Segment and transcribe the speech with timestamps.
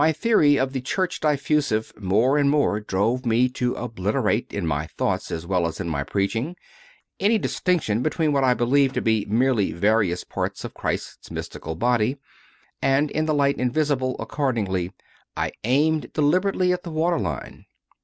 [0.01, 4.65] My theory of the Church Diffusive more and more drove me to oblit erate, in
[4.65, 6.55] my thoughts as well as m my preaching,
[7.19, 11.75] any distinction between what I believed to be merely various parts of Christ s mystical
[11.75, 12.17] Body,
[12.81, 14.91] and in the "Light Invisible," accordingly,
[15.37, 17.67] I aimed deliberately at the water line.